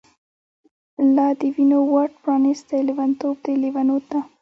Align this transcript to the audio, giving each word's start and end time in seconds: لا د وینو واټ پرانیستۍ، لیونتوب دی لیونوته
لا 1.15 1.27
د 1.39 1.41
وینو 1.55 1.79
واټ 1.91 2.11
پرانیستۍ، 2.23 2.79
لیونتوب 2.87 3.35
دی 3.43 3.53
لیونوته 3.63 4.19